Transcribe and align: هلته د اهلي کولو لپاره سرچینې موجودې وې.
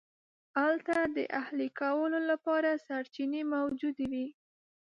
هلته 0.61 0.95
د 1.15 1.17
اهلي 1.41 1.69
کولو 1.79 2.19
لپاره 2.29 2.69
سرچینې 2.85 3.41
موجودې 3.53 4.05
وې. 4.11 4.27